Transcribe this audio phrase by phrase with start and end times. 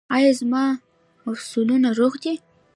[0.15, 0.63] ایا زما
[1.25, 2.33] مفصلونه روغ دي؟